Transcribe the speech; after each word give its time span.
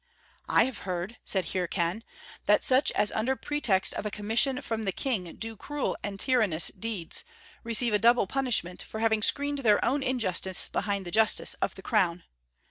"I 0.49 0.63
have 0.65 0.79
heard," 0.79 1.17
said 1.23 1.49
Hircan, 1.49 2.01
"that 2.47 2.63
such 2.63 2.91
as 2.93 3.11
under 3.11 3.35
pretext 3.35 3.93
of 3.93 4.03
a 4.03 4.09
commission 4.09 4.59
from 4.63 4.81
the 4.85 4.91
King 4.91 5.35
do 5.35 5.55
cruel 5.55 5.95
and 6.01 6.19
tyrannous 6.19 6.69
deeds, 6.69 7.23
receive 7.63 7.93
a 7.93 7.99
double 7.99 8.25
punishment 8.25 8.81
for 8.81 8.99
having 8.99 9.21
screened 9.21 9.59
their 9.59 9.85
own 9.85 10.01
injustice 10.01 10.67
behind 10.67 11.05
the 11.05 11.11
justice 11.11 11.53
of 11.61 11.75
the 11.75 11.83
Crown. 11.83 12.23